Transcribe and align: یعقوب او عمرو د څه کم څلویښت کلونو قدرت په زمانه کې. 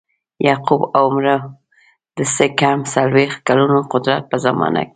یعقوب 0.47 0.81
او 0.97 1.05
عمرو 1.09 1.37
د 2.17 2.19
څه 2.35 2.45
کم 2.59 2.77
څلویښت 2.93 3.39
کلونو 3.47 3.77
قدرت 3.93 4.23
په 4.31 4.37
زمانه 4.45 4.81
کې. 4.85 4.89